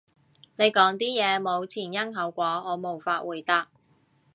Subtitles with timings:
[0.55, 3.69] 你講啲嘢冇前因後果，我無法回答